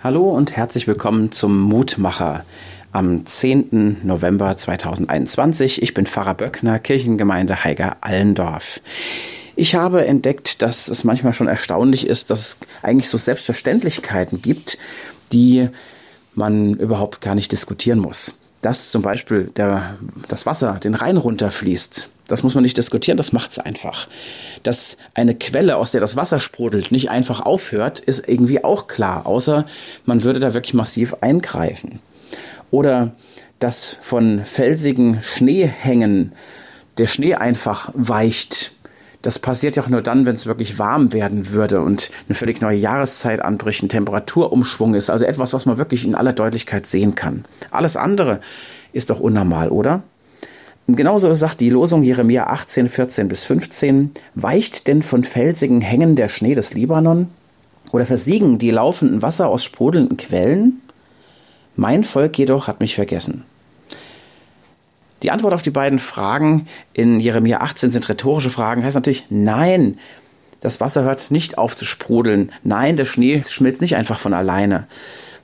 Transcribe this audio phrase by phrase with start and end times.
[0.00, 2.44] Hallo und herzlich willkommen zum Mutmacher
[2.92, 3.96] am 10.
[4.04, 5.82] November 2021.
[5.82, 8.80] Ich bin Pfarrer Böckner, Kirchengemeinde Heiger Allendorf.
[9.56, 14.78] Ich habe entdeckt, dass es manchmal schon erstaunlich ist, dass es eigentlich so Selbstverständlichkeiten gibt,
[15.32, 15.68] die
[16.36, 18.38] man überhaupt gar nicht diskutieren muss.
[18.60, 19.96] Dass zum Beispiel der,
[20.28, 24.06] das Wasser den Rhein runterfließt, das muss man nicht diskutieren, das macht's einfach.
[24.62, 29.26] Dass eine Quelle, aus der das Wasser sprudelt, nicht einfach aufhört, ist irgendwie auch klar,
[29.26, 29.64] außer
[30.04, 32.00] man würde da wirklich massiv eingreifen.
[32.70, 33.12] Oder
[33.58, 36.32] dass von felsigen Schneehängen
[36.98, 38.72] der Schnee einfach weicht.
[39.22, 42.60] Das passiert ja auch nur dann, wenn es wirklich warm werden würde und eine völlig
[42.60, 47.16] neue Jahreszeit anbricht, ein Temperaturumschwung ist, also etwas, was man wirklich in aller Deutlichkeit sehen
[47.16, 47.44] kann.
[47.70, 48.40] Alles andere
[48.92, 50.02] ist doch unnormal, oder?
[50.86, 56.28] Genauso sagt die Losung Jeremia 18, 14 bis 15, weicht denn von felsigen Hängen der
[56.28, 57.28] Schnee des Libanon?
[57.90, 60.80] Oder versiegen die laufenden Wasser aus sprudelnden Quellen?
[61.76, 63.44] Mein Volk jedoch hat mich vergessen.
[65.22, 69.98] Die Antwort auf die beiden Fragen in Jeremia 18 sind rhetorische Fragen, heißt natürlich nein.
[70.60, 72.52] Das Wasser hört nicht auf zu sprudeln.
[72.62, 74.86] Nein, der Schnee schmilzt nicht einfach von alleine.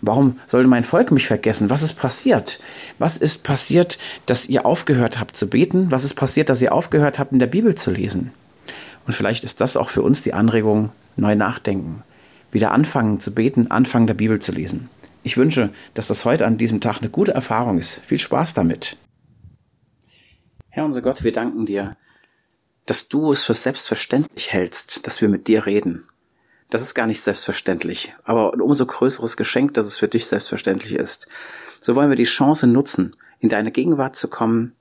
[0.00, 1.70] Warum sollte mein Volk mich vergessen?
[1.70, 2.60] Was ist passiert?
[2.98, 5.90] Was ist passiert, dass ihr aufgehört habt zu beten?
[5.90, 8.32] Was ist passiert, dass ihr aufgehört habt, in der Bibel zu lesen?
[9.06, 12.02] Und vielleicht ist das auch für uns die Anregung, neu nachdenken.
[12.52, 14.88] Wieder anfangen zu beten, anfangen der Bibel zu lesen.
[15.22, 18.00] Ich wünsche, dass das heute an diesem Tag eine gute Erfahrung ist.
[18.04, 18.96] Viel Spaß damit.
[20.74, 21.96] Herr unser Gott, wir danken dir,
[22.84, 26.08] dass du es für selbstverständlich hältst, dass wir mit dir reden.
[26.68, 30.94] Das ist gar nicht selbstverständlich, aber ein umso größeres Geschenk, dass es für dich selbstverständlich
[30.94, 31.28] ist.
[31.80, 34.74] So wollen wir die Chance nutzen, in deine Gegenwart zu kommen,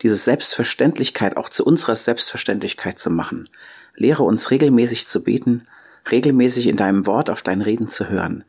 [0.00, 3.50] diese Selbstverständlichkeit auch zu unserer Selbstverständlichkeit zu machen.
[3.96, 5.66] Lehre uns regelmäßig zu beten,
[6.10, 8.44] regelmäßig in deinem Wort auf dein Reden zu hören,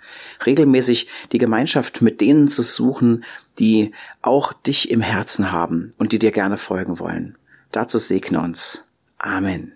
[0.45, 3.23] regelmäßig die Gemeinschaft mit denen zu suchen,
[3.59, 7.37] die auch dich im Herzen haben und die dir gerne folgen wollen.
[7.71, 8.85] Dazu segne uns.
[9.17, 9.73] Amen.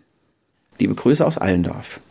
[0.77, 2.01] Liebe Grüße aus Allendorf.